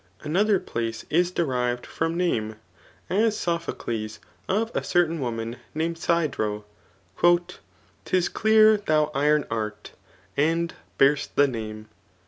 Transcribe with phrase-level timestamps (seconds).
[0.21, 2.55] Another place is derived from name;
[3.07, 4.17] as Sopho cles
[4.49, 6.63] [of a certain woman named Sidero^
[7.19, 9.91] 'Tls clear thou iron art,
[10.35, 11.87] and bcar'st the name.